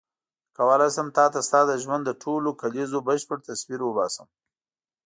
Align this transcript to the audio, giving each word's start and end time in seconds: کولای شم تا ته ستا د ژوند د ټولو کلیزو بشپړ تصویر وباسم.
کولای 0.57 0.91
شم 0.95 1.07
تا 1.17 1.25
ته 1.33 1.39
ستا 1.47 1.61
د 1.67 1.71
ژوند 1.83 2.03
د 2.05 2.11
ټولو 2.23 2.49
کلیزو 2.61 2.99
بشپړ 3.07 3.37
تصویر 3.47 3.81
وباسم. 3.83 4.27